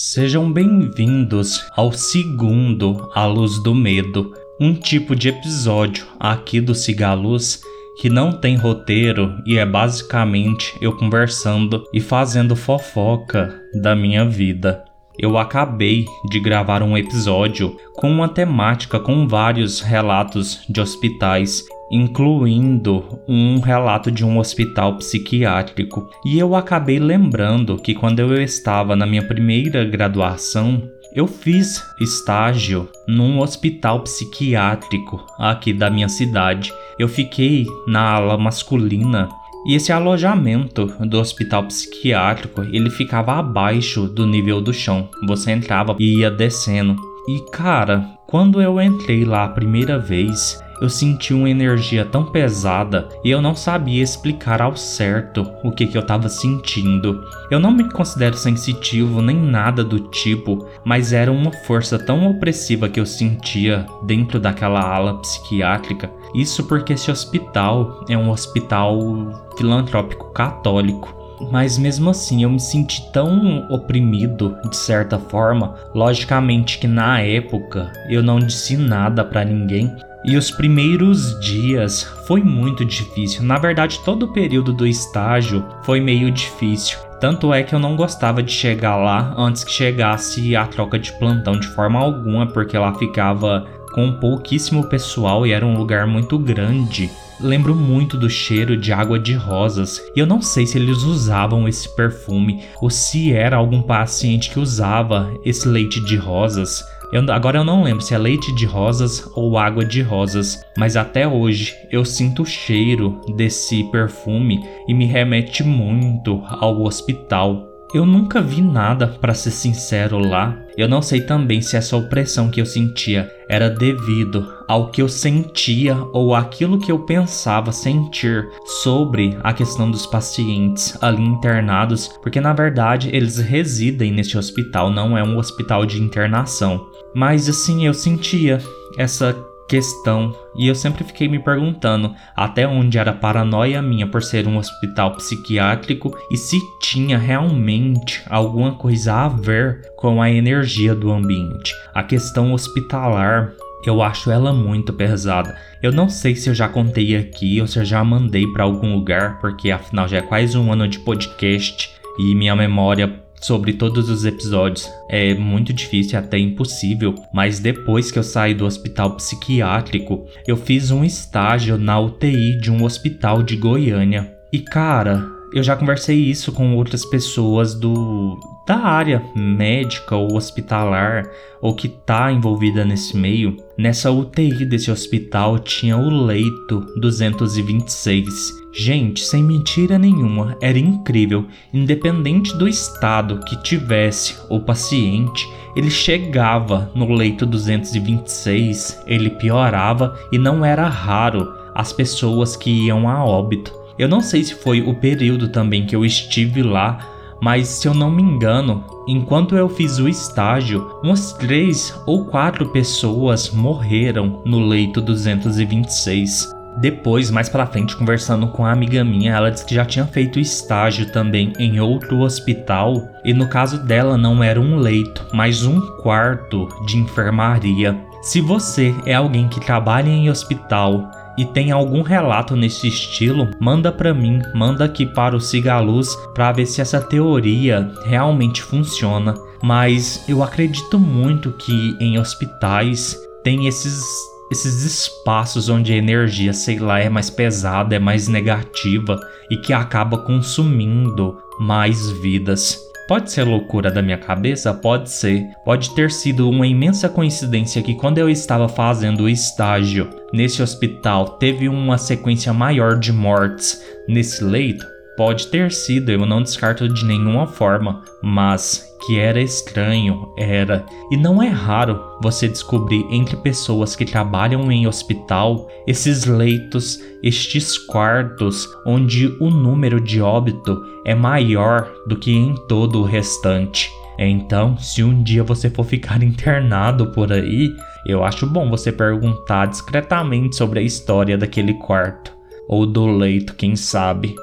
Sejam 0.00 0.52
bem-vindos 0.52 1.66
ao 1.76 1.90
segundo 1.90 3.10
A 3.16 3.26
Luz 3.26 3.60
do 3.60 3.74
Medo, 3.74 4.32
um 4.60 4.72
tipo 4.72 5.16
de 5.16 5.28
episódio 5.28 6.06
aqui 6.20 6.60
do 6.60 6.72
Cigaluz 6.72 7.60
que 8.00 8.08
não 8.08 8.30
tem 8.30 8.54
roteiro 8.54 9.42
e 9.44 9.58
é 9.58 9.66
basicamente 9.66 10.72
eu 10.80 10.96
conversando 10.96 11.82
e 11.92 12.00
fazendo 12.00 12.54
fofoca 12.54 13.60
da 13.82 13.96
minha 13.96 14.24
vida. 14.24 14.84
Eu 15.18 15.36
acabei 15.36 16.04
de 16.30 16.38
gravar 16.38 16.80
um 16.80 16.96
episódio 16.96 17.76
com 17.96 18.08
uma 18.08 18.28
temática 18.28 19.00
com 19.00 19.26
vários 19.26 19.80
relatos 19.80 20.60
de 20.68 20.80
hospitais 20.80 21.64
incluindo 21.90 23.20
um 23.28 23.60
relato 23.60 24.10
de 24.10 24.24
um 24.24 24.38
hospital 24.38 24.96
psiquiátrico. 24.96 26.08
E 26.24 26.38
eu 26.38 26.54
acabei 26.54 26.98
lembrando 26.98 27.76
que 27.76 27.94
quando 27.94 28.20
eu 28.20 28.42
estava 28.42 28.94
na 28.94 29.06
minha 29.06 29.22
primeira 29.22 29.84
graduação, 29.84 30.82
eu 31.14 31.26
fiz 31.26 31.82
estágio 32.00 32.88
num 33.06 33.40
hospital 33.40 34.00
psiquiátrico 34.00 35.24
aqui 35.38 35.72
da 35.72 35.88
minha 35.88 36.08
cidade. 36.08 36.72
Eu 36.98 37.08
fiquei 37.08 37.66
na 37.86 38.12
ala 38.12 38.36
masculina 38.36 39.28
e 39.66 39.74
esse 39.74 39.92
alojamento 39.92 40.86
do 41.00 41.18
hospital 41.18 41.64
psiquiátrico, 41.64 42.62
ele 42.62 42.90
ficava 42.90 43.34
abaixo 43.34 44.06
do 44.06 44.26
nível 44.26 44.60
do 44.60 44.72
chão. 44.72 45.08
Você 45.26 45.50
entrava 45.50 45.96
e 45.98 46.20
ia 46.20 46.30
descendo. 46.30 46.96
E 47.28 47.40
cara, 47.50 48.06
quando 48.26 48.62
eu 48.62 48.80
entrei 48.80 49.24
lá 49.24 49.44
a 49.44 49.48
primeira 49.48 49.98
vez, 49.98 50.58
eu 50.80 50.88
senti 50.88 51.34
uma 51.34 51.50
energia 51.50 52.04
tão 52.04 52.24
pesada 52.24 53.08
e 53.24 53.30
eu 53.30 53.40
não 53.40 53.54
sabia 53.54 54.02
explicar 54.02 54.62
ao 54.62 54.76
certo 54.76 55.46
o 55.62 55.70
que, 55.70 55.86
que 55.86 55.96
eu 55.96 56.02
estava 56.02 56.28
sentindo. 56.28 57.24
Eu 57.50 57.58
não 57.58 57.70
me 57.70 57.90
considero 57.90 58.36
sensitivo 58.36 59.20
nem 59.20 59.36
nada 59.36 59.82
do 59.82 59.98
tipo, 59.98 60.66
mas 60.84 61.12
era 61.12 61.32
uma 61.32 61.52
força 61.66 61.98
tão 61.98 62.30
opressiva 62.30 62.88
que 62.88 63.00
eu 63.00 63.06
sentia 63.06 63.86
dentro 64.02 64.38
daquela 64.38 64.80
ala 64.80 65.18
psiquiátrica. 65.20 66.10
Isso 66.34 66.64
porque 66.64 66.92
esse 66.92 67.10
hospital 67.10 68.04
é 68.08 68.16
um 68.16 68.30
hospital 68.30 69.48
filantrópico 69.56 70.32
católico. 70.32 71.16
Mas 71.52 71.78
mesmo 71.78 72.10
assim 72.10 72.42
eu 72.42 72.50
me 72.50 72.58
senti 72.58 73.10
tão 73.12 73.66
oprimido 73.70 74.56
de 74.68 74.76
certa 74.76 75.18
forma. 75.18 75.74
Logicamente 75.94 76.78
que 76.78 76.86
na 76.86 77.20
época 77.20 77.92
eu 78.08 78.22
não 78.22 78.38
disse 78.38 78.76
nada 78.76 79.24
para 79.24 79.44
ninguém, 79.44 79.94
e 80.24 80.36
os 80.36 80.50
primeiros 80.50 81.38
dias 81.40 82.02
foi 82.26 82.42
muito 82.42 82.84
difícil. 82.84 83.42
Na 83.42 83.58
verdade, 83.58 84.00
todo 84.04 84.24
o 84.24 84.32
período 84.32 84.72
do 84.72 84.86
estágio 84.86 85.64
foi 85.82 86.00
meio 86.00 86.30
difícil. 86.30 86.98
Tanto 87.20 87.52
é 87.52 87.62
que 87.62 87.74
eu 87.74 87.78
não 87.78 87.96
gostava 87.96 88.42
de 88.42 88.52
chegar 88.52 88.96
lá 88.96 89.34
antes 89.36 89.64
que 89.64 89.72
chegasse 89.72 90.54
a 90.54 90.66
troca 90.66 90.98
de 90.98 91.12
plantão 91.12 91.58
de 91.58 91.66
forma 91.68 91.98
alguma, 91.98 92.46
porque 92.46 92.78
lá 92.78 92.94
ficava 92.94 93.66
com 93.92 94.12
pouquíssimo 94.12 94.88
pessoal 94.88 95.46
e 95.46 95.52
era 95.52 95.66
um 95.66 95.76
lugar 95.76 96.06
muito 96.06 96.38
grande. 96.38 97.10
Lembro 97.40 97.74
muito 97.74 98.16
do 98.16 98.28
cheiro 98.28 98.76
de 98.76 98.92
água 98.92 99.18
de 99.18 99.32
rosas, 99.32 100.00
e 100.14 100.18
eu 100.18 100.26
não 100.26 100.42
sei 100.42 100.66
se 100.66 100.76
eles 100.76 101.04
usavam 101.04 101.68
esse 101.68 101.88
perfume 101.94 102.64
ou 102.80 102.90
se 102.90 103.32
era 103.32 103.56
algum 103.56 103.80
paciente 103.80 104.50
que 104.50 104.58
usava 104.58 105.32
esse 105.44 105.68
leite 105.68 106.00
de 106.00 106.16
rosas. 106.16 106.84
Eu, 107.10 107.24
agora 107.32 107.58
eu 107.58 107.64
não 107.64 107.82
lembro 107.82 108.02
se 108.02 108.14
é 108.14 108.18
leite 108.18 108.54
de 108.54 108.66
rosas 108.66 109.26
ou 109.34 109.56
água 109.56 109.84
de 109.84 110.02
rosas, 110.02 110.62
mas 110.76 110.96
até 110.96 111.26
hoje 111.26 111.74
eu 111.90 112.04
sinto 112.04 112.42
o 112.42 112.46
cheiro 112.46 113.20
desse 113.34 113.82
perfume 113.84 114.62
e 114.86 114.92
me 114.92 115.06
remete 115.06 115.64
muito 115.64 116.42
ao 116.46 116.82
hospital. 116.82 117.66
Eu 117.94 118.04
nunca 118.04 118.42
vi 118.42 118.60
nada, 118.60 119.06
para 119.06 119.32
ser 119.32 119.50
sincero, 119.50 120.18
lá. 120.18 120.54
Eu 120.76 120.86
não 120.86 121.00
sei 121.00 121.22
também 121.22 121.62
se 121.62 121.74
essa 121.74 121.96
opressão 121.96 122.50
que 122.50 122.60
eu 122.60 122.66
sentia 122.66 123.32
era 123.48 123.70
devido 123.70 124.46
ao 124.68 124.90
que 124.90 125.00
eu 125.00 125.08
sentia 125.08 125.96
ou 126.12 126.34
aquilo 126.34 126.78
que 126.78 126.92
eu 126.92 126.98
pensava 127.00 127.72
sentir 127.72 128.46
sobre 128.82 129.38
a 129.42 129.54
questão 129.54 129.90
dos 129.90 130.06
pacientes 130.06 130.96
ali 131.02 131.22
internados, 131.22 132.08
porque 132.22 132.40
na 132.40 132.52
verdade 132.52 133.08
eles 133.10 133.38
residem 133.38 134.12
neste 134.12 134.36
hospital, 134.36 134.90
não 134.90 135.16
é 135.16 135.24
um 135.24 135.38
hospital 135.38 135.86
de 135.86 136.00
internação. 136.00 136.87
Mas 137.14 137.48
assim, 137.48 137.86
eu 137.86 137.94
sentia 137.94 138.58
essa 138.96 139.36
questão 139.68 140.34
e 140.56 140.66
eu 140.66 140.74
sempre 140.74 141.04
fiquei 141.04 141.28
me 141.28 141.38
perguntando 141.38 142.14
até 142.34 142.66
onde 142.66 142.96
era 142.96 143.12
paranoia 143.12 143.82
minha 143.82 144.06
por 144.06 144.22
ser 144.22 144.48
um 144.48 144.56
hospital 144.56 145.12
psiquiátrico 145.16 146.16
e 146.30 146.36
se 146.36 146.58
tinha 146.80 147.18
realmente 147.18 148.22
alguma 148.30 148.72
coisa 148.72 149.14
a 149.14 149.28
ver 149.28 149.82
com 149.96 150.22
a 150.22 150.30
energia 150.30 150.94
do 150.94 151.12
ambiente. 151.12 151.74
A 151.94 152.02
questão 152.02 152.54
hospitalar 152.54 153.52
eu 153.84 154.02
acho 154.02 154.30
ela 154.30 154.52
muito 154.52 154.92
pesada. 154.92 155.56
Eu 155.82 155.92
não 155.92 156.08
sei 156.08 156.34
se 156.34 156.48
eu 156.50 156.54
já 156.54 156.68
contei 156.68 157.16
aqui 157.16 157.60
ou 157.60 157.66
se 157.66 157.78
eu 157.78 157.84
já 157.84 158.02
mandei 158.02 158.46
para 158.48 158.64
algum 158.64 158.94
lugar, 158.94 159.38
porque 159.38 159.70
afinal 159.70 160.08
já 160.08 160.18
é 160.18 160.22
quase 160.22 160.58
um 160.58 160.72
ano 160.72 160.88
de 160.88 160.98
podcast 160.98 161.88
e 162.18 162.34
minha 162.34 162.56
memória 162.56 163.22
sobre 163.40 163.72
todos 163.72 164.08
os 164.08 164.24
episódios. 164.24 164.90
É 165.08 165.34
muito 165.34 165.72
difícil, 165.72 166.18
até 166.18 166.38
impossível, 166.38 167.14
mas 167.32 167.58
depois 167.58 168.10
que 168.10 168.18
eu 168.18 168.22
saí 168.22 168.54
do 168.54 168.64
hospital 168.66 169.16
psiquiátrico, 169.16 170.26
eu 170.46 170.56
fiz 170.56 170.90
um 170.90 171.04
estágio 171.04 171.78
na 171.78 171.98
UTI 171.98 172.58
de 172.60 172.70
um 172.70 172.84
hospital 172.84 173.42
de 173.42 173.56
Goiânia. 173.56 174.32
E 174.52 174.60
cara, 174.60 175.24
eu 175.52 175.62
já 175.62 175.76
conversei 175.76 176.16
isso 176.16 176.52
com 176.52 176.76
outras 176.76 177.04
pessoas 177.04 177.74
do 177.74 178.38
da 178.68 178.76
área 178.76 179.22
médica 179.34 180.14
ou 180.14 180.36
hospitalar 180.36 181.28
ou 181.60 181.74
que 181.74 181.88
tá 181.88 182.30
envolvida 182.30 182.84
nesse 182.84 183.16
meio. 183.16 183.56
Nessa 183.78 184.10
UTI 184.10 184.66
desse 184.66 184.90
hospital 184.90 185.58
tinha 185.58 185.96
o 185.96 186.08
leito 186.26 186.86
226 187.00 188.58
Gente, 188.70 189.24
sem 189.24 189.42
mentira 189.42 189.98
nenhuma, 189.98 190.56
era 190.60 190.78
incrível. 190.78 191.46
Independente 191.72 192.56
do 192.56 192.68
estado 192.68 193.40
que 193.40 193.56
tivesse 193.62 194.36
o 194.50 194.60
paciente, 194.60 195.48
ele 195.74 195.90
chegava 195.90 196.92
no 196.94 197.10
leito 197.12 197.46
226, 197.46 199.02
ele 199.06 199.30
piorava 199.30 200.16
e 200.30 200.38
não 200.38 200.64
era 200.64 200.86
raro 200.86 201.54
as 201.74 201.92
pessoas 201.92 202.54
que 202.54 202.86
iam 202.86 203.08
a 203.08 203.24
óbito. 203.24 203.72
Eu 203.98 204.08
não 204.08 204.20
sei 204.20 204.44
se 204.44 204.54
foi 204.54 204.82
o 204.82 204.94
período 204.94 205.48
também 205.48 205.86
que 205.86 205.96
eu 205.96 206.04
estive 206.04 206.62
lá, 206.62 207.17
mas 207.40 207.68
se 207.68 207.88
eu 207.88 207.94
não 207.94 208.10
me 208.10 208.22
engano, 208.22 208.84
enquanto 209.06 209.56
eu 209.56 209.68
fiz 209.68 209.98
o 209.98 210.08
estágio, 210.08 210.90
umas 211.02 211.32
três 211.32 211.94
ou 212.06 212.26
quatro 212.26 212.68
pessoas 212.70 213.50
morreram 213.50 214.42
no 214.44 214.60
leito 214.60 215.00
226. 215.00 216.56
Depois, 216.80 217.28
mais 217.28 217.48
pra 217.48 217.66
frente, 217.66 217.96
conversando 217.96 218.46
com 218.48 218.64
a 218.64 218.70
amiga 218.70 219.04
minha, 219.04 219.32
ela 219.32 219.50
disse 219.50 219.66
que 219.66 219.74
já 219.74 219.84
tinha 219.84 220.06
feito 220.06 220.38
estágio 220.38 221.10
também 221.10 221.52
em 221.58 221.80
outro 221.80 222.20
hospital 222.20 223.08
e 223.24 223.34
no 223.34 223.48
caso 223.48 223.84
dela 223.84 224.16
não 224.16 224.44
era 224.44 224.60
um 224.60 224.76
leito, 224.76 225.26
mas 225.32 225.64
um 225.64 225.80
quarto 225.96 226.68
de 226.86 226.96
enfermaria. 226.96 227.98
Se 228.22 228.40
você 228.40 228.94
é 229.04 229.14
alguém 229.14 229.48
que 229.48 229.60
trabalha 229.60 230.08
em 230.08 230.30
hospital 230.30 231.10
e 231.38 231.44
tem 231.44 231.70
algum 231.70 232.02
relato 232.02 232.56
nesse 232.56 232.88
estilo, 232.88 233.48
manda 233.60 233.92
para 233.92 234.12
mim, 234.12 234.42
manda 234.52 234.84
aqui 234.84 235.06
para 235.06 235.36
o 235.36 235.40
Cigaluz 235.40 236.16
para 236.34 236.50
ver 236.50 236.66
se 236.66 236.80
essa 236.80 237.00
teoria 237.00 237.92
realmente 238.04 238.60
funciona. 238.60 239.34
Mas 239.62 240.24
eu 240.28 240.42
acredito 240.42 240.98
muito 240.98 241.52
que 241.52 241.96
em 242.00 242.18
hospitais 242.18 243.16
tem 243.44 243.68
esses 243.68 244.04
esses 244.50 244.82
espaços 244.82 245.68
onde 245.68 245.92
a 245.92 245.96
energia, 245.96 246.54
sei 246.54 246.78
lá, 246.78 246.98
é 246.98 247.10
mais 247.10 247.28
pesada, 247.28 247.94
é 247.94 247.98
mais 247.98 248.28
negativa 248.28 249.20
e 249.50 249.58
que 249.58 249.74
acaba 249.74 250.16
consumindo 250.16 251.36
mais 251.60 252.10
vidas. 252.10 252.87
Pode 253.08 253.32
ser 253.32 253.44
loucura 253.44 253.90
da 253.90 254.02
minha 254.02 254.18
cabeça? 254.18 254.74
Pode 254.74 255.08
ser. 255.08 255.48
Pode 255.64 255.94
ter 255.94 256.10
sido 256.10 256.46
uma 256.50 256.66
imensa 256.66 257.08
coincidência 257.08 257.82
que 257.82 257.94
quando 257.94 258.18
eu 258.18 258.28
estava 258.28 258.68
fazendo 258.68 259.22
o 259.22 259.28
estágio 259.30 260.10
nesse 260.30 260.62
hospital 260.62 261.38
teve 261.38 261.70
uma 261.70 261.96
sequência 261.96 262.52
maior 262.52 262.98
de 262.98 263.10
mortes 263.10 263.82
nesse 264.06 264.44
leito? 264.44 264.97
Pode 265.18 265.48
ter 265.48 265.72
sido, 265.72 266.12
eu 266.12 266.24
não 266.24 266.40
descarto 266.40 266.88
de 266.88 267.04
nenhuma 267.04 267.44
forma, 267.44 268.04
mas 268.22 268.88
que 269.04 269.18
era 269.18 269.40
estranho, 269.40 270.32
era. 270.38 270.86
E 271.10 271.16
não 271.16 271.42
é 271.42 271.48
raro 271.48 272.00
você 272.22 272.46
descobrir 272.46 273.04
entre 273.10 273.36
pessoas 273.38 273.96
que 273.96 274.04
trabalham 274.04 274.70
em 274.70 274.86
hospital 274.86 275.68
esses 275.88 276.24
leitos, 276.24 277.00
estes 277.20 277.76
quartos 277.76 278.68
onde 278.86 279.26
o 279.40 279.50
número 279.50 280.00
de 280.00 280.22
óbito 280.22 280.80
é 281.04 281.16
maior 281.16 281.90
do 282.06 282.14
que 282.14 282.30
em 282.30 282.54
todo 282.68 283.00
o 283.00 283.04
restante. 283.04 283.90
Então, 284.20 284.78
se 284.78 285.02
um 285.02 285.20
dia 285.20 285.42
você 285.42 285.68
for 285.68 285.84
ficar 285.84 286.22
internado 286.22 287.10
por 287.10 287.32
aí, 287.32 287.74
eu 288.06 288.22
acho 288.22 288.46
bom 288.46 288.70
você 288.70 288.92
perguntar 288.92 289.66
discretamente 289.66 290.54
sobre 290.54 290.78
a 290.78 290.82
história 290.82 291.36
daquele 291.36 291.74
quarto 291.74 292.38
ou 292.68 292.86
do 292.86 293.04
leito, 293.04 293.56
quem 293.56 293.74
sabe. 293.74 294.36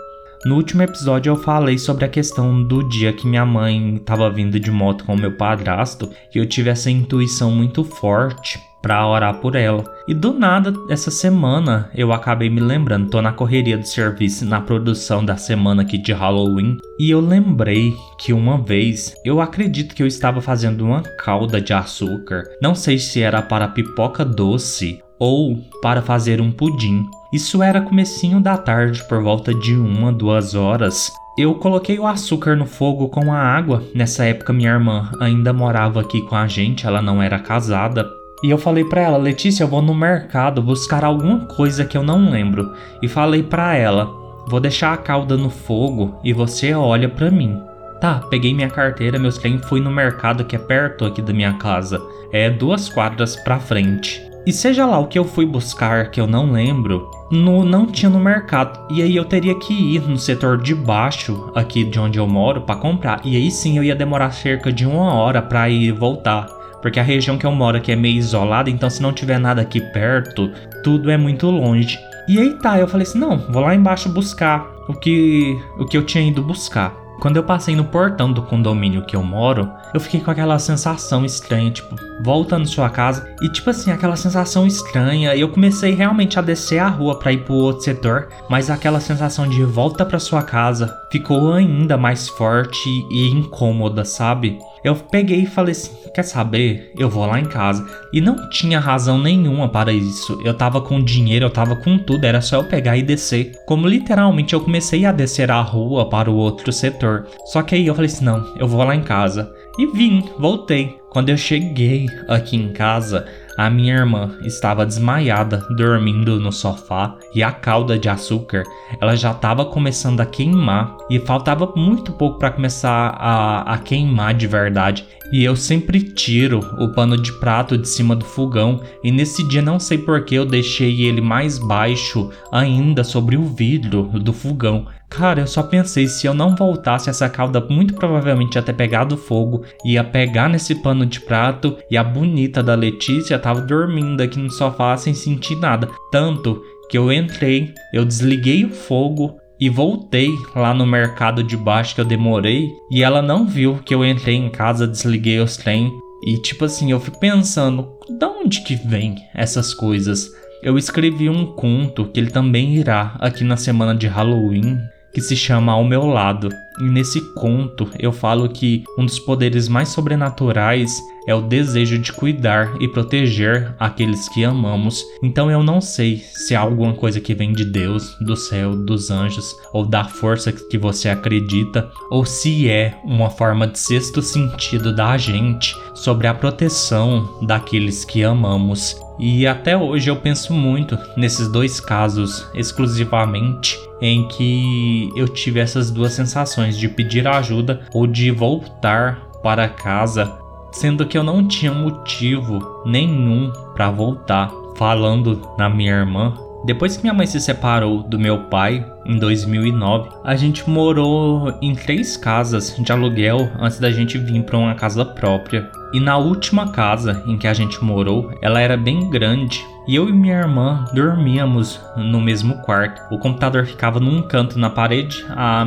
No 0.45 0.57
último 0.57 0.83
episódio 0.83 1.31
eu 1.31 1.35
falei 1.35 1.75
sobre 1.75 2.05
a 2.05 2.07
questão 2.07 2.61
do 2.61 2.87
dia 2.87 3.11
que 3.11 3.25
minha 3.25 3.43
mãe 3.43 3.95
estava 3.95 4.29
vindo 4.29 4.59
de 4.59 4.69
moto 4.69 5.03
com 5.03 5.15
meu 5.15 5.31
padrasto 5.31 6.07
e 6.33 6.37
eu 6.37 6.45
tive 6.45 6.69
essa 6.69 6.91
intuição 6.91 7.49
muito 7.49 7.83
forte 7.83 8.59
para 8.79 9.07
orar 9.07 9.39
por 9.39 9.55
ela. 9.55 9.83
E 10.07 10.13
do 10.13 10.31
nada, 10.31 10.71
essa 10.87 11.09
semana 11.09 11.89
eu 11.95 12.13
acabei 12.13 12.47
me 12.47 12.59
lembrando, 12.59 13.09
tô 13.09 13.19
na 13.23 13.33
correria 13.33 13.75
do 13.75 13.87
serviço, 13.87 14.45
na 14.45 14.61
produção 14.61 15.25
da 15.25 15.35
semana 15.35 15.81
aqui 15.81 15.97
de 15.97 16.13
Halloween, 16.13 16.77
e 16.99 17.09
eu 17.09 17.19
lembrei 17.19 17.95
que 18.19 18.31
uma 18.31 18.61
vez 18.61 19.15
eu 19.25 19.41
acredito 19.41 19.95
que 19.95 20.03
eu 20.03 20.07
estava 20.07 20.41
fazendo 20.41 20.85
uma 20.85 21.01
calda 21.01 21.59
de 21.59 21.73
açúcar. 21.73 22.43
Não 22.61 22.75
sei 22.75 22.99
se 22.99 23.19
era 23.19 23.41
para 23.41 23.67
pipoca 23.67 24.23
doce 24.23 25.01
ou 25.19 25.57
para 25.81 26.01
fazer 26.01 26.41
um 26.41 26.51
pudim. 26.51 27.05
Isso 27.31 27.61
era 27.61 27.81
comecinho 27.81 28.39
da 28.39 28.57
tarde, 28.57 29.03
por 29.07 29.21
volta 29.21 29.53
de 29.53 29.75
uma, 29.75 30.11
duas 30.11 30.55
horas. 30.55 31.11
Eu 31.37 31.55
coloquei 31.55 31.99
o 31.99 32.07
açúcar 32.07 32.55
no 32.55 32.65
fogo 32.65 33.09
com 33.09 33.33
a 33.33 33.37
água. 33.37 33.83
Nessa 33.93 34.23
época 34.23 34.53
minha 34.53 34.71
irmã 34.71 35.11
ainda 35.19 35.51
morava 35.51 35.99
aqui 35.99 36.21
com 36.21 36.35
a 36.35 36.47
gente, 36.47 36.87
ela 36.87 37.01
não 37.01 37.21
era 37.21 37.37
casada. 37.37 38.09
E 38.41 38.49
eu 38.49 38.57
falei 38.57 38.85
para 38.85 39.01
ela, 39.01 39.17
Letícia, 39.17 39.63
eu 39.63 39.67
vou 39.67 39.81
no 39.81 39.93
mercado 39.93 40.61
buscar 40.61 41.03
alguma 41.03 41.41
coisa 41.41 41.83
que 41.83 41.97
eu 41.97 42.03
não 42.03 42.29
lembro. 42.29 42.73
E 43.01 43.07
falei 43.07 43.43
para 43.43 43.75
ela, 43.75 44.09
vou 44.47 44.59
deixar 44.59 44.93
a 44.93 44.97
calda 44.97 45.35
no 45.35 45.49
fogo 45.49 46.17
e 46.23 46.31
você 46.31 46.73
olha 46.73 47.09
para 47.09 47.29
mim. 47.29 47.61
Tá, 47.99 48.21
peguei 48.29 48.53
minha 48.53 48.69
carteira, 48.69 49.19
meus 49.19 49.37
trem, 49.37 49.57
fui 49.57 49.81
no 49.81 49.91
mercado 49.91 50.45
que 50.45 50.55
é 50.55 50.59
perto 50.59 51.05
aqui 51.05 51.21
da 51.21 51.33
minha 51.33 51.53
casa. 51.53 52.01
É 52.31 52.49
duas 52.49 52.87
quadras 52.87 53.35
pra 53.35 53.59
frente. 53.59 54.21
E 54.45 54.53
seja 54.53 54.85
lá 54.85 54.99
o 54.99 55.07
que 55.07 55.17
eu 55.17 55.25
fui 55.25 55.45
buscar, 55.45 56.11
que 56.11 56.21
eu 56.21 56.27
não 56.27 56.51
lembro, 56.51 57.09
no, 57.31 57.63
não 57.63 57.87
tinha 57.87 58.09
no 58.09 58.19
mercado. 58.19 58.79
E 58.91 59.01
aí 59.01 59.15
eu 59.15 59.25
teria 59.25 59.55
que 59.55 59.73
ir 59.73 60.01
no 60.07 60.17
setor 60.17 60.61
de 60.61 60.75
baixo, 60.75 61.51
aqui 61.55 61.83
de 61.83 61.99
onde 61.99 62.19
eu 62.19 62.27
moro, 62.27 62.61
para 62.61 62.75
comprar. 62.79 63.21
E 63.23 63.35
aí 63.35 63.49
sim 63.49 63.77
eu 63.77 63.83
ia 63.83 63.95
demorar 63.95 64.31
cerca 64.31 64.71
de 64.71 64.85
uma 64.85 65.13
hora 65.13 65.41
para 65.41 65.67
ir 65.69 65.91
voltar. 65.91 66.45
Porque 66.79 66.99
a 66.99 67.03
região 67.03 67.37
que 67.37 67.45
eu 67.45 67.51
moro 67.51 67.77
aqui 67.77 67.91
é 67.91 67.95
meio 67.95 68.17
isolada, 68.17 68.69
então 68.69 68.89
se 68.89 69.01
não 69.01 69.11
tiver 69.11 69.39
nada 69.39 69.61
aqui 69.61 69.81
perto, 69.81 70.51
tudo 70.83 71.09
é 71.09 71.17
muito 71.17 71.49
longe. 71.49 71.97
E 72.27 72.39
aí 72.39 72.53
tá, 72.59 72.79
eu 72.79 72.87
falei 72.87 73.07
assim: 73.07 73.17
não, 73.17 73.37
vou 73.37 73.63
lá 73.63 73.73
embaixo 73.73 74.07
buscar 74.09 74.67
o 74.87 74.93
que, 74.93 75.59
o 75.79 75.85
que 75.85 75.97
eu 75.97 76.05
tinha 76.05 76.23
ido 76.23 76.43
buscar. 76.43 77.04
Quando 77.19 77.37
eu 77.37 77.43
passei 77.43 77.75
no 77.75 77.85
portão 77.85 78.31
do 78.31 78.41
condomínio 78.41 79.05
que 79.05 79.15
eu 79.15 79.23
moro, 79.23 79.71
eu 79.93 79.99
fiquei 79.99 80.19
com 80.19 80.31
aquela 80.31 80.59
sensação 80.59 81.25
estranha, 81.25 81.71
tipo, 81.71 81.95
volta 82.21 82.59
na 82.59 82.65
sua 82.65 82.89
casa 82.89 83.27
e 83.41 83.49
tipo 83.49 83.69
assim, 83.69 83.91
aquela 83.91 84.15
sensação 84.15 84.67
estranha. 84.67 85.35
Eu 85.35 85.49
comecei 85.49 85.93
realmente 85.93 86.37
a 86.37 86.41
descer 86.41 86.79
a 86.79 86.87
rua 86.87 87.17
para 87.17 87.31
ir 87.31 87.43
pro 87.43 87.53
outro 87.53 87.83
setor, 87.83 88.29
mas 88.49 88.69
aquela 88.69 88.99
sensação 88.99 89.47
de 89.47 89.63
volta 89.63 90.05
para 90.05 90.19
sua 90.19 90.43
casa 90.43 90.95
ficou 91.11 91.53
ainda 91.53 91.97
mais 91.97 92.27
forte 92.27 92.89
e 93.09 93.29
incômoda, 93.29 94.03
sabe? 94.03 94.59
Eu 94.85 94.95
peguei 94.95 95.39
e 95.39 95.45
falei 95.47 95.71
assim: 95.71 95.91
quer 96.13 96.21
saber? 96.21 96.93
Eu 96.95 97.09
vou 97.09 97.25
lá 97.25 97.39
em 97.39 97.45
casa. 97.45 97.83
E 98.13 98.21
não 98.21 98.47
tinha 98.51 98.79
razão 98.79 99.17
nenhuma 99.17 99.67
para 99.67 99.91
isso. 99.91 100.39
Eu 100.45 100.53
tava 100.53 100.79
com 100.79 101.03
dinheiro, 101.03 101.45
eu 101.45 101.49
tava 101.49 101.75
com 101.75 101.97
tudo, 101.97 102.23
era 102.23 102.39
só 102.39 102.57
eu 102.57 102.65
pegar 102.65 102.95
e 102.95 103.01
descer. 103.01 103.51
Como 103.65 103.87
literalmente 103.87 104.53
eu 104.53 104.61
comecei 104.61 105.03
a 105.03 105.11
descer 105.11 105.49
a 105.49 105.59
rua 105.59 106.07
para 106.07 106.29
o 106.29 106.35
outro 106.35 106.71
setor. 106.71 107.25
Só 107.47 107.63
que 107.63 107.73
aí 107.73 107.87
eu 107.87 107.95
falei 107.95 108.11
assim: 108.11 108.25
não, 108.25 108.53
eu 108.59 108.67
vou 108.67 108.83
lá 108.83 108.95
em 108.95 109.01
casa. 109.01 109.51
E 109.77 109.85
vim, 109.85 110.23
voltei. 110.39 110.97
Quando 111.09 111.29
eu 111.29 111.37
cheguei 111.37 112.07
aqui 112.27 112.55
em 112.55 112.71
casa, 112.71 113.25
a 113.57 113.69
minha 113.69 113.95
irmã 113.95 114.37
estava 114.43 114.85
desmaiada, 114.85 115.65
dormindo 115.77 116.39
no 116.39 116.51
sofá, 116.51 117.17
e 117.33 117.41
a 117.41 117.51
calda 117.51 117.97
de 117.97 118.09
açúcar, 118.09 118.63
ela 118.99 119.15
já 119.15 119.31
estava 119.31 119.65
começando 119.65 120.19
a 120.21 120.25
queimar, 120.25 120.97
e 121.09 121.19
faltava 121.19 121.71
muito 121.75 122.11
pouco 122.11 122.37
para 122.37 122.51
começar 122.51 123.15
a, 123.17 123.73
a 123.73 123.77
queimar 123.77 124.33
de 124.33 124.47
verdade. 124.47 125.05
E 125.31 125.43
eu 125.43 125.55
sempre 125.55 126.01
tiro 126.01 126.59
o 126.79 126.89
pano 126.93 127.17
de 127.17 127.31
prato 127.39 127.77
de 127.77 127.87
cima 127.87 128.15
do 128.15 128.25
fogão, 128.25 128.81
e 129.03 129.11
nesse 129.11 129.45
dia 129.47 129.61
não 129.61 129.79
sei 129.79 129.97
porque 129.97 130.35
eu 130.35 130.45
deixei 130.45 131.01
ele 131.03 131.21
mais 131.21 131.57
baixo 131.57 132.29
ainda 132.51 133.03
sobre 133.03 133.37
o 133.37 133.43
vidro 133.43 134.03
do 134.19 134.33
fogão. 134.33 134.87
Cara, 135.15 135.39
eu 135.39 135.47
só 135.47 135.63
pensei, 135.63 136.09
se 136.09 136.27
eu 136.27 136.33
não 136.33 136.57
voltasse, 136.57 137.09
essa 137.09 137.29
calda 137.29 137.61
muito 137.61 137.93
provavelmente 137.93 138.55
ia 138.55 138.61
ter 138.61 138.73
pegado 138.73 139.15
fogo, 139.15 139.63
ia 139.85 140.03
pegar 140.03 140.49
nesse 140.49 140.75
pano 140.75 141.05
de 141.05 141.21
prato 141.21 141.77
e 141.89 141.95
a 141.95 142.03
bonita 142.03 142.61
da 142.61 142.75
Letícia 142.75 143.39
tava 143.39 143.61
dormindo 143.61 144.21
aqui 144.21 144.37
no 144.37 144.49
sofá 144.49 144.97
sem 144.97 145.13
sentir 145.13 145.55
nada. 145.55 145.87
Tanto 146.11 146.61
que 146.89 146.97
eu 146.97 147.13
entrei, 147.13 147.73
eu 147.93 148.03
desliguei 148.03 148.65
o 148.65 148.69
fogo 148.69 149.37
e 149.57 149.69
voltei 149.69 150.29
lá 150.53 150.73
no 150.73 150.85
mercado 150.85 151.41
de 151.41 151.55
baixo 151.55 151.95
que 151.95 152.01
eu 152.01 152.05
demorei 152.05 152.69
e 152.91 153.01
ela 153.01 153.21
não 153.21 153.47
viu 153.47 153.79
que 153.85 153.95
eu 153.95 154.03
entrei 154.03 154.35
em 154.35 154.49
casa, 154.49 154.85
desliguei 154.85 155.39
os 155.39 155.55
trem 155.55 155.89
e 156.27 156.37
tipo 156.41 156.65
assim, 156.65 156.91
eu 156.91 156.99
fico 156.99 157.21
pensando, 157.21 157.87
de 158.09 158.25
onde 158.25 158.65
que 158.65 158.75
vem 158.75 159.15
essas 159.33 159.73
coisas? 159.73 160.29
Eu 160.61 160.77
escrevi 160.77 161.29
um 161.29 161.45
conto 161.45 162.05
que 162.05 162.19
ele 162.19 162.31
também 162.31 162.75
irá 162.75 163.15
aqui 163.21 163.45
na 163.45 163.55
semana 163.55 163.95
de 163.95 164.07
Halloween 164.07 164.77
que 165.15 165.21
se 165.21 165.33
chama 165.33 165.71
Ao 165.71 165.83
Meu 165.85 166.05
Lado. 166.05 166.49
E 166.77 166.83
nesse 166.83 167.21
conto 167.33 167.89
eu 167.97 168.11
falo 168.11 168.49
que 168.49 168.83
um 168.97 169.05
dos 169.05 169.17
poderes 169.17 169.69
mais 169.69 169.87
sobrenaturais 169.87 171.01
é 171.25 171.33
o 171.33 171.39
desejo 171.39 171.97
de 171.97 172.11
cuidar 172.11 172.75
e 172.81 172.87
proteger 172.89 173.73
aqueles 173.79 174.27
que 174.27 174.43
amamos. 174.43 175.01
Então 175.23 175.49
eu 175.49 175.63
não 175.63 175.79
sei 175.79 176.17
se 176.17 176.53
é 176.53 176.57
alguma 176.57 176.93
coisa 176.93 177.21
que 177.21 177.33
vem 177.33 177.53
de 177.53 177.63
Deus, 177.63 178.17
do 178.19 178.35
céu, 178.35 178.75
dos 178.75 179.09
anjos 179.09 179.55
ou 179.71 179.85
da 179.85 180.03
força 180.03 180.51
que 180.51 180.77
você 180.77 181.07
acredita, 181.07 181.89
ou 182.11 182.25
se 182.25 182.69
é 182.69 182.99
uma 183.05 183.29
forma 183.29 183.65
de 183.67 183.79
sexto 183.79 184.21
sentido 184.21 184.93
da 184.93 185.17
gente 185.17 185.73
sobre 185.93 186.27
a 186.27 186.33
proteção 186.33 187.39
daqueles 187.43 188.03
que 188.03 188.21
amamos. 188.21 188.99
E 189.17 189.47
até 189.47 189.77
hoje 189.77 190.09
eu 190.09 190.17
penso 190.17 190.53
muito 190.53 190.97
nesses 191.15 191.47
dois 191.47 191.79
casos 191.79 192.45
exclusivamente 192.53 193.79
em 194.01 194.27
que 194.27 195.09
eu 195.15 195.27
tive 195.27 195.59
essas 195.59 195.89
duas 195.89 196.13
sensações 196.13 196.77
de 196.77 196.87
pedir 196.89 197.27
ajuda 197.27 197.81
ou 197.93 198.05
de 198.05 198.31
voltar 198.31 199.21
para 199.41 199.69
casa, 199.69 200.37
sendo 200.71 201.05
que 201.05 201.17
eu 201.17 201.23
não 201.23 201.47
tinha 201.47 201.71
motivo 201.71 202.83
nenhum 202.85 203.51
para 203.73 203.89
voltar. 203.89 204.51
Falando 204.75 205.41
na 205.57 205.69
minha 205.69 205.93
irmã, 205.93 206.33
depois 206.65 206.97
que 206.97 207.03
minha 207.03 207.13
mãe 207.13 207.25
se 207.25 207.39
separou 207.39 208.03
do 208.03 208.19
meu 208.19 208.49
pai 208.49 208.85
em 209.05 209.17
2009, 209.17 210.09
a 210.23 210.35
gente 210.35 210.67
morou 210.69 211.53
em 211.61 211.75
três 211.75 212.17
casas 212.17 212.75
de 212.77 212.91
aluguel 212.91 213.51
antes 213.59 213.79
da 213.79 213.91
gente 213.91 214.17
vir 214.17 214.43
para 214.43 214.57
uma 214.57 214.75
casa 214.75 215.05
própria. 215.05 215.69
E 215.93 215.99
na 215.99 216.17
última 216.17 216.71
casa 216.71 217.23
em 217.25 217.37
que 217.37 217.47
a 217.47 217.53
gente 217.53 217.83
morou, 217.83 218.31
ela 218.41 218.59
era 218.59 218.75
bem 218.75 219.09
grande 219.09 219.63
e 219.87 219.95
eu 219.95 220.09
e 220.09 220.11
minha 220.11 220.39
irmã 220.39 220.83
dormíamos 220.93 221.79
no 221.95 222.19
mesmo 222.19 222.55
quarto. 222.63 223.01
O 223.13 223.19
computador 223.19 223.65
ficava 223.65 223.99
num 223.99 224.23
canto 224.23 224.57
na 224.57 224.69
parede, 224.69 225.23
a 225.29 225.63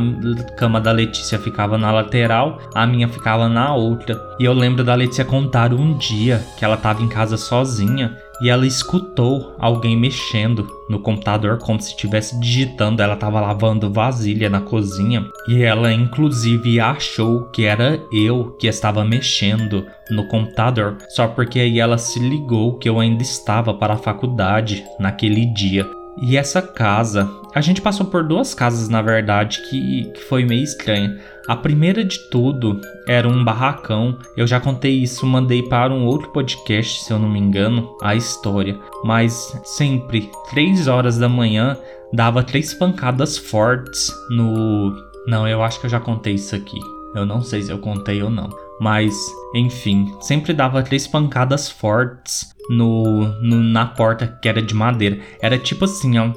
cama 0.56 0.80
da 0.80 0.90
Letícia 0.90 1.38
ficava 1.38 1.78
na 1.78 1.92
lateral, 1.92 2.58
a 2.74 2.84
minha 2.84 3.08
ficava 3.08 3.48
na 3.48 3.72
outra. 3.72 4.20
E 4.40 4.44
eu 4.44 4.52
lembro 4.52 4.82
da 4.82 4.94
Letícia 4.94 5.24
contar 5.24 5.72
um 5.72 5.96
dia 5.96 6.44
que 6.58 6.64
ela 6.64 6.74
estava 6.74 7.02
em 7.02 7.08
casa 7.08 7.36
sozinha 7.36 8.16
e 8.40 8.48
ela 8.48 8.66
escutou 8.66 9.54
alguém 9.58 9.96
mexendo 9.96 10.66
no 10.88 11.00
computador 11.00 11.58
como 11.58 11.80
se 11.80 11.90
estivesse 11.90 12.38
digitando. 12.40 13.02
Ela 13.02 13.14
estava 13.14 13.40
lavando 13.40 13.92
vasilha 13.92 14.48
na 14.48 14.60
cozinha 14.60 15.26
e 15.48 15.62
ela 15.62 15.92
inclusive 15.92 16.80
achou 16.80 17.44
que 17.50 17.64
era 17.64 18.02
eu 18.12 18.56
que 18.58 18.66
estava 18.66 19.04
mexendo 19.04 19.86
no 20.10 20.26
computador, 20.28 20.98
só 21.08 21.26
porque 21.26 21.60
aí 21.60 21.78
ela 21.78 21.98
se 21.98 22.18
ligou 22.18 22.78
que 22.78 22.88
eu 22.88 22.98
ainda 22.98 23.22
estava 23.22 23.74
para 23.74 23.94
a 23.94 23.98
faculdade 23.98 24.84
naquele 24.98 25.44
dia. 25.46 25.97
E 26.20 26.36
essa 26.36 26.60
casa, 26.60 27.30
a 27.54 27.60
gente 27.60 27.80
passou 27.80 28.06
por 28.06 28.26
duas 28.26 28.54
casas 28.54 28.88
na 28.88 29.00
verdade 29.00 29.62
que, 29.68 30.10
que 30.12 30.20
foi 30.24 30.44
meio 30.44 30.62
estranha. 30.62 31.18
A 31.46 31.56
primeira 31.56 32.04
de 32.04 32.18
tudo 32.30 32.80
era 33.06 33.28
um 33.28 33.44
barracão. 33.44 34.18
Eu 34.36 34.46
já 34.46 34.60
contei 34.60 34.92
isso, 34.92 35.26
mandei 35.26 35.62
para 35.62 35.92
um 35.92 36.04
outro 36.04 36.30
podcast, 36.30 37.04
se 37.04 37.12
eu 37.12 37.18
não 37.18 37.28
me 37.28 37.38
engano, 37.38 37.96
a 38.02 38.14
história. 38.14 38.78
Mas 39.04 39.58
sempre, 39.64 40.30
três 40.50 40.88
horas 40.88 41.16
da 41.16 41.28
manhã, 41.28 41.76
dava 42.12 42.42
três 42.42 42.74
pancadas 42.74 43.38
fortes 43.38 44.12
no. 44.30 44.94
Não, 45.26 45.46
eu 45.48 45.62
acho 45.62 45.80
que 45.80 45.86
eu 45.86 45.90
já 45.90 46.00
contei 46.00 46.34
isso 46.34 46.54
aqui. 46.54 46.78
Eu 47.14 47.24
não 47.24 47.40
sei 47.40 47.62
se 47.62 47.70
eu 47.70 47.78
contei 47.78 48.22
ou 48.22 48.30
não. 48.30 48.48
Mas, 48.80 49.14
enfim, 49.54 50.14
sempre 50.20 50.52
dava 50.52 50.82
três 50.82 51.06
pancadas 51.06 51.70
fortes 51.70 52.54
no, 52.68 53.28
no, 53.40 53.62
na 53.62 53.86
porta 53.86 54.26
que 54.40 54.48
era 54.48 54.62
de 54.62 54.74
madeira. 54.74 55.18
Era 55.40 55.58
tipo 55.58 55.84
assim, 55.84 56.18
ó. 56.18 56.30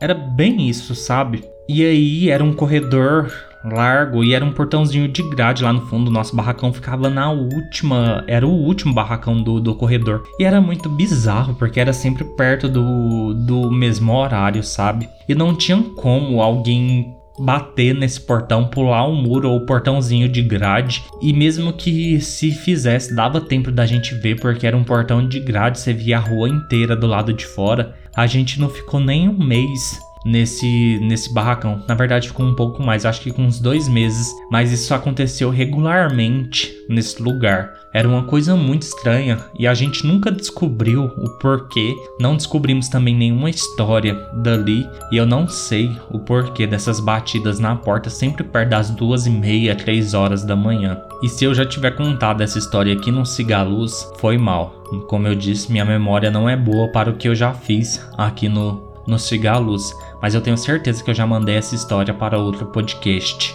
Era 0.00 0.14
bem 0.14 0.68
isso, 0.68 0.94
sabe? 0.94 1.44
E 1.68 1.84
aí 1.84 2.30
era 2.30 2.44
um 2.44 2.52
corredor 2.52 3.32
largo 3.64 4.22
e 4.22 4.34
era 4.34 4.44
um 4.44 4.52
portãozinho 4.52 5.08
de 5.08 5.22
grade 5.28 5.64
lá 5.64 5.72
no 5.72 5.80
fundo. 5.86 6.10
Nosso 6.10 6.36
barracão 6.36 6.72
ficava 6.72 7.08
na 7.08 7.30
última, 7.30 8.24
era 8.26 8.46
o 8.46 8.50
último 8.50 8.94
barracão 8.94 9.42
do, 9.42 9.60
do 9.60 9.74
corredor. 9.74 10.22
E 10.38 10.44
era 10.44 10.60
muito 10.60 10.88
bizarro 10.88 11.54
porque 11.54 11.80
era 11.80 11.92
sempre 11.92 12.24
perto 12.36 12.68
do, 12.68 13.34
do 13.34 13.70
mesmo 13.70 14.12
horário, 14.12 14.62
sabe? 14.62 15.08
E 15.28 15.34
não 15.34 15.54
tinha 15.54 15.82
como 15.96 16.40
alguém 16.40 17.15
bater 17.38 17.94
nesse 17.94 18.20
portão, 18.20 18.66
pular 18.66 19.08
um 19.08 19.14
muro 19.14 19.50
ou 19.50 19.60
portãozinho 19.60 20.28
de 20.28 20.42
grade. 20.42 21.04
E 21.20 21.32
mesmo 21.32 21.72
que 21.72 22.20
se 22.20 22.50
fizesse, 22.50 23.14
dava 23.14 23.40
tempo 23.40 23.70
da 23.70 23.86
gente 23.86 24.14
ver, 24.14 24.40
porque 24.40 24.66
era 24.66 24.76
um 24.76 24.84
portão 24.84 25.26
de 25.26 25.40
grade, 25.40 25.78
você 25.78 25.92
via 25.92 26.18
a 26.18 26.20
rua 26.20 26.48
inteira 26.48 26.96
do 26.96 27.06
lado 27.06 27.32
de 27.32 27.46
fora. 27.46 27.94
A 28.14 28.26
gente 28.26 28.60
não 28.60 28.68
ficou 28.68 29.00
nem 29.00 29.28
um 29.28 29.38
mês 29.38 29.98
nesse, 30.26 30.98
nesse 31.00 31.32
barracão. 31.32 31.82
Na 31.86 31.94
verdade, 31.94 32.28
ficou 32.28 32.44
um 32.44 32.54
pouco 32.54 32.82
mais, 32.82 33.06
acho 33.06 33.20
que 33.20 33.30
com 33.30 33.44
uns 33.44 33.60
dois 33.60 33.88
meses. 33.88 34.34
Mas 34.50 34.72
isso 34.72 34.92
aconteceu 34.92 35.48
regularmente 35.50 36.74
nesse 36.88 37.22
lugar. 37.22 37.72
Era 37.94 38.08
uma 38.08 38.24
coisa 38.24 38.54
muito 38.54 38.82
estranha 38.82 39.38
e 39.58 39.66
a 39.66 39.72
gente 39.72 40.06
nunca 40.06 40.30
descobriu 40.30 41.04
o 41.04 41.38
porquê. 41.38 41.94
Não 42.20 42.36
descobrimos 42.36 42.88
também 42.88 43.14
nenhuma 43.14 43.48
história 43.48 44.14
dali 44.42 44.86
e 45.10 45.16
eu 45.16 45.24
não 45.24 45.48
sei 45.48 45.96
o 46.10 46.18
porquê 46.18 46.66
dessas 46.66 47.00
batidas 47.00 47.58
na 47.58 47.74
porta 47.74 48.10
sempre 48.10 48.44
perto 48.44 48.70
das 48.70 48.90
duas 48.90 49.26
e 49.26 49.30
meia, 49.30 49.74
três 49.74 50.12
horas 50.12 50.44
da 50.44 50.56
manhã. 50.56 51.00
E 51.22 51.28
se 51.28 51.44
eu 51.44 51.54
já 51.54 51.64
tiver 51.64 51.92
contado 51.92 52.42
essa 52.42 52.58
história 52.58 52.92
aqui 52.92 53.10
no 53.10 53.24
Cigaluz, 53.24 54.12
foi 54.18 54.36
mal. 54.36 54.84
Como 55.08 55.26
eu 55.26 55.34
disse, 55.34 55.72
minha 55.72 55.84
memória 55.84 56.30
não 56.30 56.48
é 56.48 56.56
boa 56.56 56.88
para 56.92 57.10
o 57.10 57.16
que 57.16 57.28
eu 57.28 57.34
já 57.34 57.52
fiz 57.52 58.06
aqui 58.16 58.48
no 58.48 58.85
no 59.06 59.18
Cigaluz, 59.18 59.94
mas 60.20 60.34
eu 60.34 60.40
tenho 60.40 60.56
certeza 60.56 61.02
que 61.02 61.10
eu 61.10 61.14
já 61.14 61.26
mandei 61.26 61.56
essa 61.56 61.74
história 61.74 62.12
para 62.12 62.38
outro 62.38 62.66
podcast. 62.66 63.54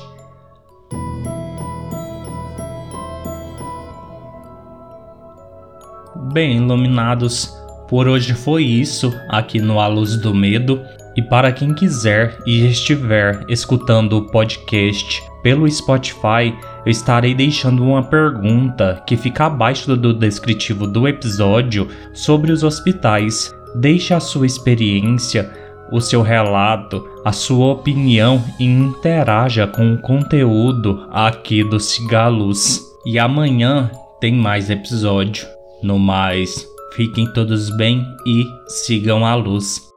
Bem, 6.34 6.58
iluminados, 6.58 7.54
por 7.90 8.08
hoje 8.08 8.34
foi 8.34 8.64
isso 8.64 9.14
aqui 9.28 9.60
no 9.60 9.80
A 9.80 9.88
Luz 9.88 10.16
do 10.16 10.34
Medo. 10.34 10.82
E 11.14 11.22
para 11.22 11.52
quem 11.52 11.74
quiser 11.74 12.38
e 12.48 12.66
estiver 12.68 13.44
escutando 13.50 14.14
o 14.14 14.32
podcast 14.32 15.22
pelo 15.44 15.70
Spotify, 15.70 16.56
eu 16.86 16.92
estarei 16.92 17.34
deixando 17.34 17.84
uma 17.84 18.02
pergunta 18.02 19.04
que 19.06 19.18
fica 19.18 19.48
abaixo 19.48 19.98
do 19.98 20.14
descritivo 20.14 20.88
do 20.88 21.06
episódio 21.06 21.90
sobre 22.14 22.54
os 22.54 22.64
hospitais. 22.64 23.54
Deixe 23.76 24.14
a 24.14 24.20
sua 24.20 24.46
experiência, 24.46 25.50
o 25.92 26.00
seu 26.00 26.22
relato, 26.22 27.06
a 27.26 27.32
sua 27.32 27.68
opinião 27.74 28.44
e 28.60 28.66
interaja 28.66 29.68
com 29.68 29.94
o 29.94 29.98
conteúdo 29.98 31.08
aqui 31.12 31.64
do 31.64 31.80
Cigaluz. 31.80 32.82
E 33.06 33.20
amanhã 33.20 33.92
tem 34.20 34.34
mais 34.34 34.70
episódio. 34.70 35.48
No 35.84 35.98
mais, 35.98 36.66
fiquem 36.96 37.32
todos 37.34 37.70
bem 37.76 38.06
e 38.26 38.46
sigam 38.68 39.26
a 39.26 39.36
luz. 39.36 39.91